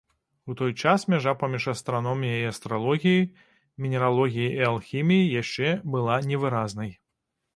[0.51, 3.21] У той час мяжа паміж астраноміяй і астралогіяй,
[3.85, 6.91] мінералогіяй і алхіміяй яшчэ была невыразнай.